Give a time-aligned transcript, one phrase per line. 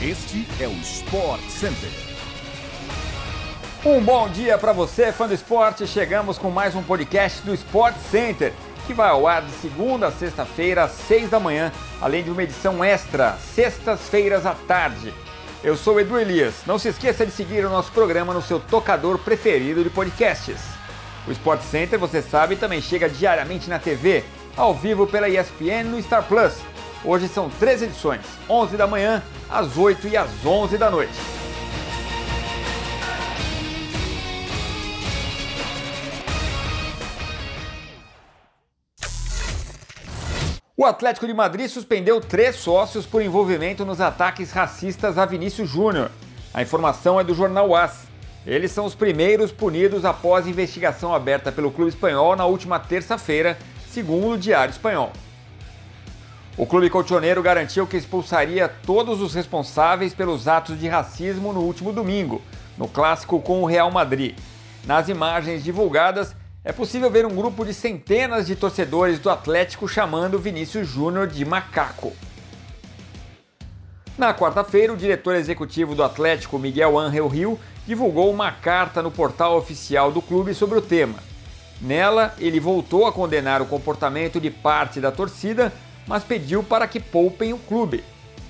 [0.00, 1.90] Este é o Sport Center.
[3.84, 5.88] Um bom dia para você, fã do esporte.
[5.88, 8.52] Chegamos com mais um podcast do Sport Center,
[8.86, 12.44] que vai ao ar de segunda a sexta-feira, às seis da manhã, além de uma
[12.44, 15.12] edição extra, sextas-feiras à tarde.
[15.64, 16.54] Eu sou Edu Elias.
[16.64, 20.60] Não se esqueça de seguir o nosso programa no seu tocador preferido de podcasts.
[21.26, 24.22] O Sport Center, você sabe, também chega diariamente na TV,
[24.56, 26.54] ao vivo pela ESPN no Star Plus.
[27.04, 31.12] Hoje são três edições, 11 da manhã, às 8 e às 11 da noite.
[40.76, 46.10] O Atlético de Madrid suspendeu três sócios por envolvimento nos ataques racistas a Vinícius Júnior.
[46.52, 48.06] A informação é do jornal AS.
[48.46, 53.58] Eles são os primeiros punidos após investigação aberta pelo clube espanhol na última terça-feira,
[53.90, 55.12] segundo o Diário Espanhol.
[56.58, 61.92] O clube colchoneiro garantiu que expulsaria todos os responsáveis pelos atos de racismo no último
[61.92, 62.42] domingo,
[62.76, 64.36] no clássico com o Real Madrid.
[64.84, 70.36] Nas imagens divulgadas, é possível ver um grupo de centenas de torcedores do Atlético chamando
[70.36, 72.12] Vinícius Júnior de macaco.
[74.18, 79.56] Na quarta-feira, o diretor executivo do Atlético, Miguel Ángel Rio, divulgou uma carta no portal
[79.56, 81.20] oficial do clube sobre o tema.
[81.80, 85.72] Nela, ele voltou a condenar o comportamento de parte da torcida
[86.08, 88.02] mas pediu para que poupem o clube.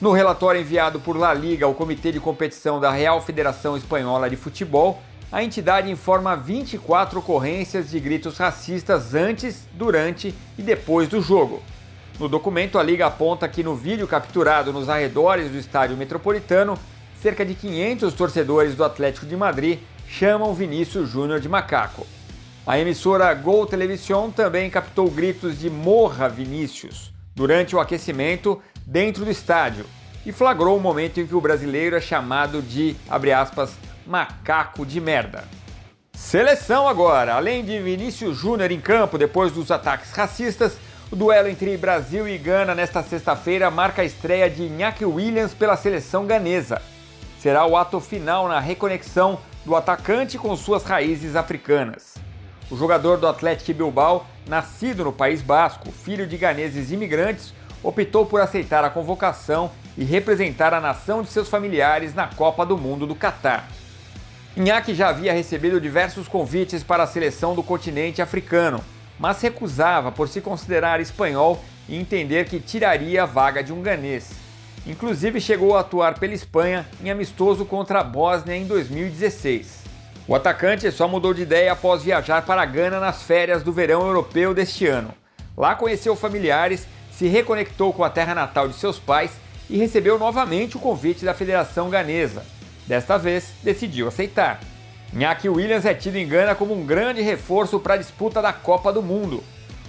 [0.00, 4.36] No relatório enviado por La Liga ao Comitê de Competição da Real Federação Espanhola de
[4.36, 5.00] Futebol,
[5.30, 11.62] a entidade informa 24 ocorrências de gritos racistas antes, durante e depois do jogo.
[12.18, 16.76] No documento, a Liga aponta que no vídeo capturado nos arredores do estádio metropolitano,
[17.22, 22.06] cerca de 500 torcedores do Atlético de Madrid chamam Vinícius Júnior de macaco.
[22.66, 29.30] A emissora Gol Television também captou gritos de Morra Vinícius durante o aquecimento dentro do
[29.30, 29.86] estádio
[30.24, 33.72] e flagrou o momento em que o brasileiro é chamado de, abre aspas,
[34.06, 35.44] macaco de merda.
[36.12, 40.76] Seleção agora, além de Vinícius Júnior em campo depois dos ataques racistas,
[41.10, 45.76] o duelo entre Brasil e Gana nesta sexta-feira marca a estreia de Iñaki Williams pela
[45.76, 46.80] seleção ganesa.
[47.38, 52.14] Será o ato final na reconexão do atacante com suas raízes africanas.
[52.72, 57.52] O jogador do Atlético Bilbao, nascido no País Basco, filho de ganeses imigrantes,
[57.82, 62.78] optou por aceitar a convocação e representar a nação de seus familiares na Copa do
[62.78, 63.68] Mundo do Catar.
[64.56, 68.82] Inhaque já havia recebido diversos convites para a seleção do continente africano,
[69.18, 74.30] mas recusava por se considerar espanhol e entender que tiraria a vaga de um ganês.
[74.86, 79.81] Inclusive chegou a atuar pela Espanha em amistoso contra a Bósnia em 2016.
[80.26, 84.06] O atacante só mudou de ideia após viajar para a Gana nas férias do verão
[84.06, 85.12] europeu deste ano.
[85.56, 89.32] Lá conheceu familiares, se reconectou com a terra natal de seus pais
[89.68, 92.44] e recebeu novamente o convite da Federação Ganesa.
[92.86, 94.60] Desta vez, decidiu aceitar.
[95.12, 98.92] Iñaki Williams é tido em Gana como um grande reforço para a disputa da Copa
[98.92, 99.42] do Mundo.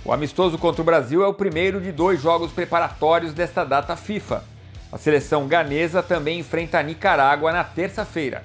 [0.03, 4.43] O amistoso contra o Brasil é o primeiro de dois jogos preparatórios desta data FIFA.
[4.91, 8.41] A seleção ganesa também enfrenta a Nicarágua na terça-feira.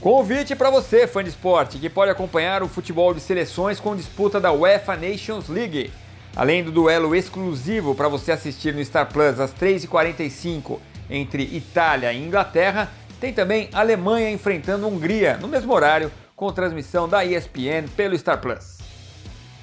[0.00, 4.40] Convite para você, fã de esporte, que pode acompanhar o futebol de seleções com disputa
[4.40, 5.92] da UEFA Nations League.
[6.34, 10.78] Além do duelo exclusivo para você assistir no Star Plus às 3h45
[11.10, 12.90] entre Itália e Inglaterra,
[13.20, 18.78] tem também Alemanha enfrentando Hungria no mesmo horário, com transmissão da ESPN pelo Star Plus.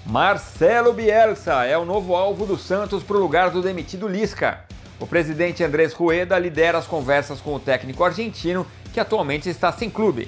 [0.05, 4.66] Marcelo Bielsa é o novo alvo do Santos para o lugar do demitido Lisca.
[4.99, 9.89] O presidente Andrés Rueda lidera as conversas com o técnico argentino que atualmente está sem
[9.89, 10.27] clube.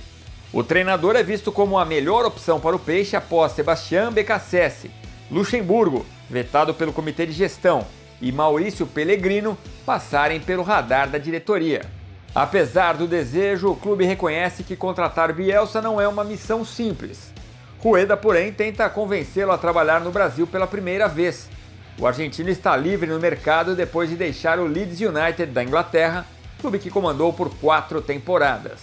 [0.53, 4.91] O treinador é visto como a melhor opção para o Peixe após Sebastião Becassese,
[5.29, 7.85] Luxemburgo, vetado pelo comitê de gestão,
[8.21, 11.81] e Maurício Pellegrino passarem pelo radar da diretoria.
[12.33, 17.33] Apesar do desejo, o clube reconhece que contratar Bielsa não é uma missão simples.
[17.79, 21.49] Rueda, porém, tenta convencê-lo a trabalhar no Brasil pela primeira vez.
[21.99, 26.25] O argentino está livre no mercado depois de deixar o Leeds United da Inglaterra
[26.59, 28.79] clube que comandou por quatro temporadas.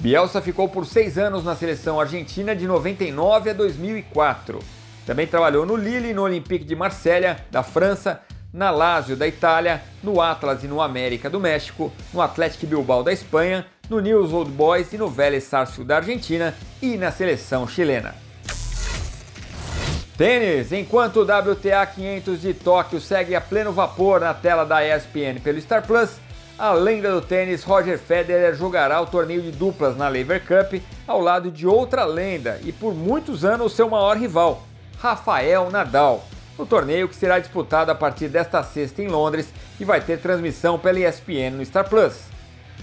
[0.00, 4.58] Bielsa ficou por seis anos na seleção argentina de 99 a 2004.
[5.06, 8.20] Também trabalhou no Lille e no Olympique de Marselha, da França,
[8.52, 13.12] na Lazio da Itália, no Atlas e no América do México, no Atlético Bilbao da
[13.12, 18.14] Espanha, no News Old Boys e no Vélez Sarsfield da Argentina e na seleção chilena.
[20.16, 25.40] Tênis, enquanto o WTA 500 de Tóquio segue a pleno vapor na tela da ESPN
[25.42, 26.10] pelo Star Plus,
[26.58, 31.18] a lenda do tênis Roger Federer jogará o torneio de duplas na Lever Cup ao
[31.18, 34.62] lado de outra lenda e por muitos anos seu maior rival,
[35.00, 36.22] Rafael Nadal.
[36.58, 39.48] O torneio que será disputado a partir desta sexta em Londres
[39.80, 42.20] e vai ter transmissão pela ESPN no Star Plus.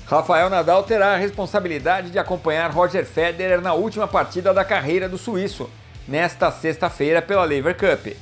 [0.07, 5.19] Rafael Nadal terá a responsabilidade de acompanhar Roger Federer na última partida da carreira do
[5.19, 5.69] suíço,
[6.09, 8.13] nesta sexta-feira pela Lever Cup.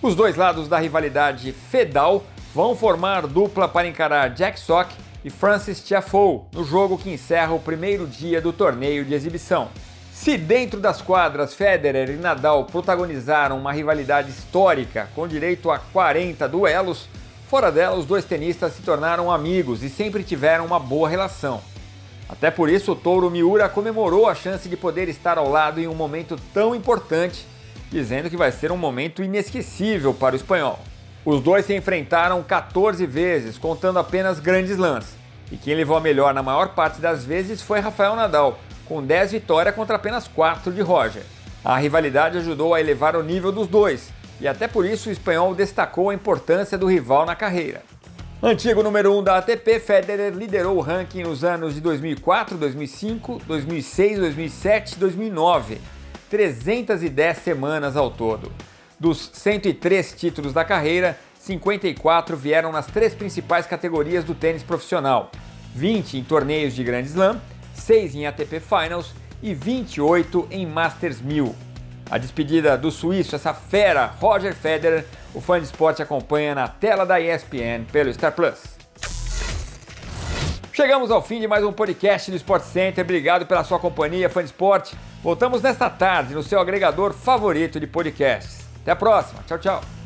[0.00, 2.24] Os dois lados da rivalidade Fedal
[2.54, 7.60] vão formar dupla para encarar Jack Sock e Francis Tiafoe no jogo que encerra o
[7.60, 9.68] primeiro dia do torneio de exibição.
[10.12, 16.48] Se dentro das quadras Federer e Nadal protagonizaram uma rivalidade histórica com direito a 40
[16.48, 17.08] duelos,
[17.48, 21.60] fora dela os dois tenistas se tornaram amigos e sempre tiveram uma boa relação.
[22.28, 25.86] Até por isso, o Touro Miura comemorou a chance de poder estar ao lado em
[25.86, 27.46] um momento tão importante,
[27.90, 30.78] dizendo que vai ser um momento inesquecível para o espanhol.
[31.24, 35.16] Os dois se enfrentaram 14 vezes, contando apenas grandes lãs,
[35.50, 39.32] e quem levou a melhor na maior parte das vezes foi Rafael Nadal, com 10
[39.32, 41.22] vitórias contra apenas 4 de Roger.
[41.64, 45.54] A rivalidade ajudou a elevar o nível dos dois, e até por isso o espanhol
[45.54, 47.82] destacou a importância do rival na carreira.
[48.46, 53.40] Antigo número 1 um da ATP, Federer liderou o ranking nos anos de 2004, 2005,
[53.46, 55.80] 2006, 2007 e 2009,
[56.28, 58.52] 310 semanas ao todo.
[59.00, 65.30] Dos 103 títulos da carreira, 54 vieram nas três principais categorias do tênis profissional:
[65.74, 67.40] 20 em torneios de Grand Slam
[67.72, 71.56] 6 em ATP Finals e 28 em Masters 1000.
[72.10, 77.04] A despedida do suíço, essa fera Roger Federer, o fã de esporte acompanha na tela
[77.04, 78.74] da ESPN pelo Star Plus.
[80.72, 83.04] Chegamos ao fim de mais um podcast do Sport Center.
[83.04, 84.96] Obrigado pela sua companhia, fã de esporte.
[85.22, 88.64] Voltamos nesta tarde no seu agregador favorito de podcasts.
[88.82, 89.42] Até a próxima.
[89.46, 90.03] Tchau, tchau.